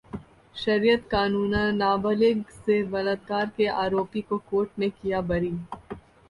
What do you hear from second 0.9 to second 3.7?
कानून: नाबालिग से बलात्कार के